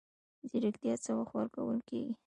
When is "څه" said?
1.03-1.11